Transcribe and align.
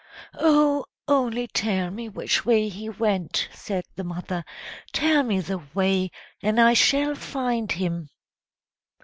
"Oh, 0.33 0.85
only 1.07 1.45
tell 1.45 1.91
me 1.91 2.09
which 2.09 2.43
way 2.43 2.69
he 2.69 2.89
went!" 2.89 3.47
said 3.53 3.83
the 3.95 4.03
mother. 4.03 4.43
"Tell 4.93 5.21
me 5.21 5.41
the 5.41 5.59
way, 5.75 6.09
and 6.41 6.59
I 6.59 6.73
shall 6.73 7.13
find 7.13 7.71
him!" 7.71 8.09